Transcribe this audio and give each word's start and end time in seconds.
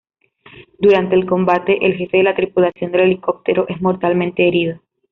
Durante 0.79 1.13
el 1.15 1.27
combate, 1.27 1.77
el 1.85 1.93
jefe 1.93 2.17
de 2.17 2.23
la 2.23 2.33
tripulación 2.35 2.91
del 2.91 3.01
helicóptero 3.01 3.67
es 3.69 3.79
mortalmente 3.83 4.47
herido. 4.47 4.79